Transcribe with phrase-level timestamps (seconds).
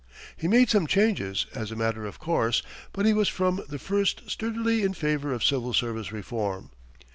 [0.35, 4.31] He made some changes, as a matter of course, but he was from the first
[4.31, 6.71] sturdily in favor of civil service reform.